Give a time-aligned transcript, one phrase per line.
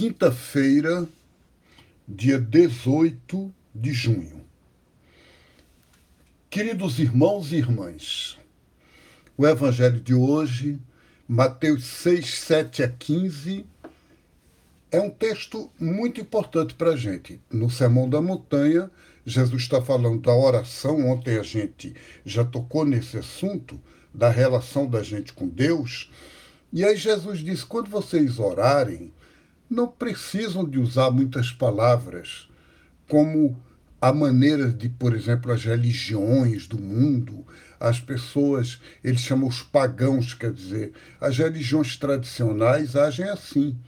[0.00, 1.06] quinta-feira,
[2.08, 4.46] dia 18 de junho.
[6.48, 8.38] Queridos irmãos e irmãs,
[9.36, 10.80] o evangelho de hoje,
[11.28, 13.66] Mateus 6, 7 a 15,
[14.90, 17.38] é um texto muito importante para a gente.
[17.50, 18.90] No Sermão da Montanha,
[19.26, 21.10] Jesus está falando da oração.
[21.10, 21.94] Ontem a gente
[22.24, 23.78] já tocou nesse assunto,
[24.14, 26.10] da relação da gente com Deus.
[26.72, 29.12] E aí Jesus diz: quando vocês orarem,
[29.70, 32.48] não precisam de usar muitas palavras,
[33.08, 33.56] como
[34.00, 37.46] a maneira de, por exemplo, as religiões do mundo,
[37.78, 43.78] as pessoas, eles chamam os pagãos, quer dizer, as religiões tradicionais agem assim.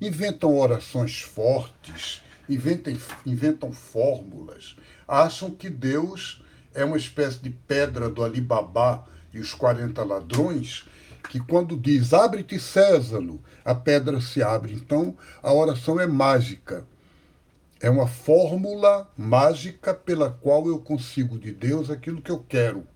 [0.00, 4.76] Inventam orações fortes, inventam, inventam fórmulas,
[5.08, 6.42] acham que Deus
[6.74, 10.84] é uma espécie de pedra do Alibabá e os 40 ladrões,
[11.28, 14.74] que quando diz abre-te Césaro, a pedra se abre.
[14.74, 16.86] Então a oração é mágica.
[17.80, 22.86] É uma fórmula mágica pela qual eu consigo de Deus aquilo que eu quero.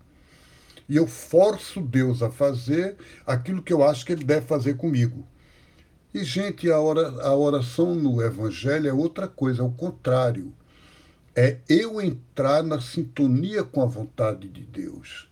[0.88, 2.96] E eu forço Deus a fazer
[3.26, 5.26] aquilo que eu acho que ele deve fazer comigo.
[6.14, 10.54] E, gente, a, oração no Evangelho é outra coisa, é o contrário.
[11.34, 15.28] É eu entrar na sintonia com a vontade de Deus.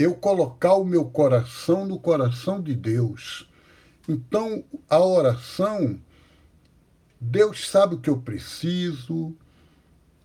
[0.00, 3.46] Eu colocar o meu coração no coração de Deus.
[4.08, 6.00] Então, a oração,
[7.20, 9.36] Deus sabe o que eu preciso,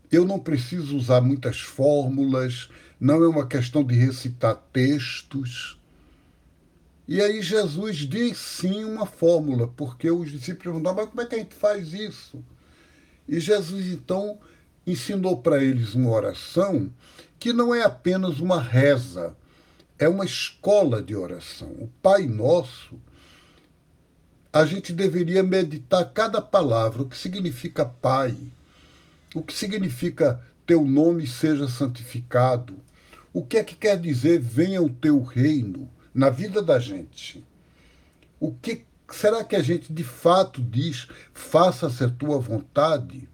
[0.10, 5.78] eu não preciso usar muitas fórmulas, não é uma questão de recitar textos.
[7.06, 11.36] E aí Jesus diz sim uma fórmula, porque os discípulos perguntaram, mas como é que
[11.36, 12.42] a gente faz isso?
[13.28, 14.40] E Jesus então
[14.88, 16.90] ensinou para eles uma oração
[17.38, 19.36] que não é apenas uma reza,
[19.98, 21.70] é uma escola de oração.
[21.80, 23.00] O Pai Nosso,
[24.52, 28.38] a gente deveria meditar cada palavra, o que significa Pai,
[29.34, 32.76] o que significa teu nome seja santificado,
[33.34, 37.44] o que é que quer dizer venha o teu reino na vida da gente.
[38.40, 43.28] O que será que a gente de fato diz, faça-se a tua vontade?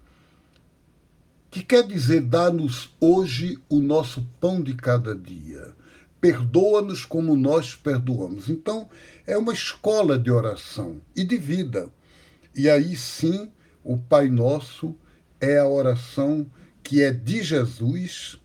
[1.50, 5.74] Que quer dizer, dá-nos hoje o nosso pão de cada dia.
[6.22, 8.48] Perdoa-nos como nós perdoamos.
[8.48, 8.88] Então,
[9.26, 11.90] é uma escola de oração e de vida.
[12.54, 13.50] E aí sim,
[13.82, 14.96] o Pai Nosso
[15.40, 16.46] é a oração
[16.80, 18.38] que é de Jesus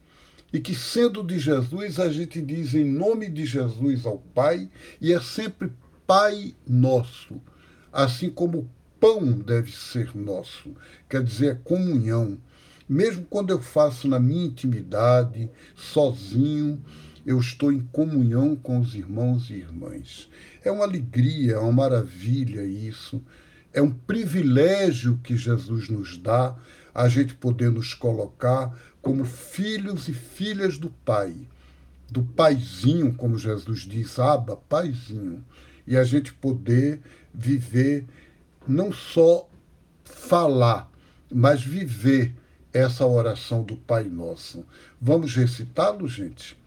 [0.51, 5.13] e que, sendo de Jesus, a gente diz em nome de Jesus ao Pai, e
[5.13, 5.71] é sempre
[6.07, 7.39] Pai nosso,
[7.93, 10.73] assim como o pão deve ser nosso,
[11.07, 12.39] quer dizer, é comunhão.
[12.89, 16.81] Mesmo quando eu faço na minha intimidade, sozinho,
[17.27, 20.29] eu estou em comunhão com os irmãos e irmãs.
[20.63, 23.21] É uma alegria, é uma maravilha isso.
[23.73, 26.55] É um privilégio que Jesus nos dá
[26.95, 31.35] a gente poder nos colocar como filhos e filhas do Pai,
[32.09, 35.43] do Paizinho, como Jesus diz, Aba, Paizinho,
[35.85, 37.01] e a gente poder
[37.33, 38.05] viver,
[38.65, 39.49] não só
[40.05, 40.89] falar,
[41.29, 42.33] mas viver
[42.71, 44.63] essa oração do Pai Nosso.
[44.99, 46.57] Vamos recitá-lo, gente?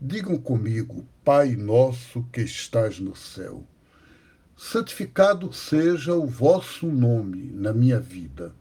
[0.00, 3.64] Digam comigo, Pai nosso que estás no céu,
[4.56, 8.54] santificado seja o vosso nome na minha vida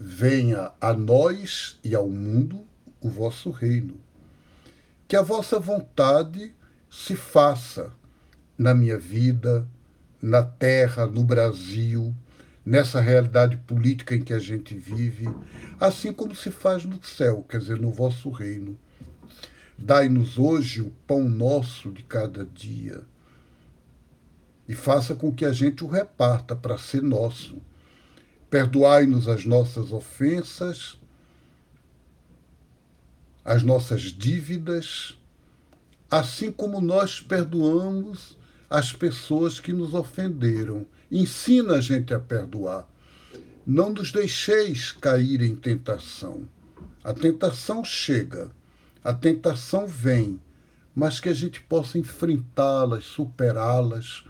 [0.00, 2.64] venha a nós e ao mundo
[3.00, 4.00] o vosso reino.
[5.06, 6.54] Que a vossa vontade
[6.90, 7.92] se faça
[8.56, 9.66] na minha vida,
[10.20, 12.14] na terra, no Brasil,
[12.64, 15.28] nessa realidade política em que a gente vive,
[15.80, 18.78] assim como se faz no céu, quer dizer, no vosso reino.
[19.78, 23.02] Dai-nos hoje o pão nosso de cada dia
[24.68, 27.62] e faça com que a gente o reparta para ser nosso
[28.50, 30.98] Perdoai-nos as nossas ofensas,
[33.44, 35.18] as nossas dívidas,
[36.10, 38.38] assim como nós perdoamos
[38.70, 40.86] as pessoas que nos ofenderam.
[41.10, 42.88] Ensina a gente a perdoar.
[43.66, 46.48] Não nos deixeis cair em tentação.
[47.04, 48.50] A tentação chega,
[49.02, 50.40] a tentação vem,
[50.94, 54.24] mas que a gente possa enfrentá-las, superá-las,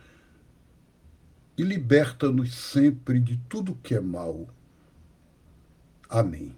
[1.56, 4.48] e liberta-nos sempre de tudo que é mal.
[6.08, 6.54] Amém.